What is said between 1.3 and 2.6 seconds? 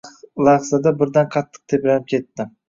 qattiq tebranib ketdi.